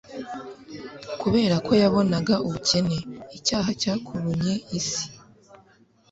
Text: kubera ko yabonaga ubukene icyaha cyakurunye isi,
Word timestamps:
kubera 1.21 1.55
ko 1.65 1.71
yabonaga 1.81 2.35
ubukene 2.45 2.97
icyaha 3.37 3.69
cyakurunye 3.81 4.53
isi, 4.79 5.03